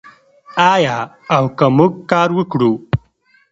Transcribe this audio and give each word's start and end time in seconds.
آیا 0.71 0.97
او 1.35 1.45
که 1.57 1.65
موږ 1.77 1.93
کار 2.11 2.29
وکړو؟ 2.37 2.71